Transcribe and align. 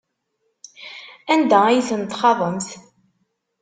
Anda 1.33 1.59
ay 1.67 1.81
ten-txaḍemt? 1.89 2.67